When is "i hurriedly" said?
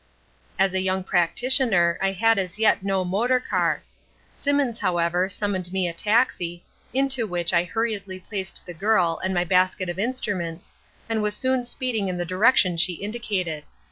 7.53-8.19